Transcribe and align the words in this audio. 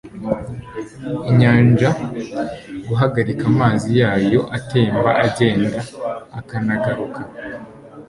inyanja 1.29 1.89
guhagarika 2.87 3.43
amazi 3.51 3.89
yayo 4.01 4.41
atemba 4.57 5.09
agenda 5.25 5.79
akanagaruka? 6.39 7.21